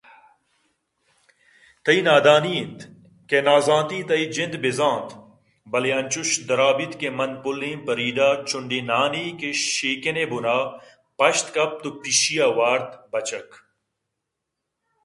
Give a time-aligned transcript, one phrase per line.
[1.83, 2.79] تئی نادانی اِنت
[3.29, 5.07] کہ نازانتی تئی جند بزانت
[5.71, 10.75] بلئے انچوش درا بیت کہ من پُلیں فریڈا چنڈے نانے کہ شیکن ءِ بن ءَ
[11.17, 13.47] پشت کپت ءُپشیّ ءَ وارت بچک!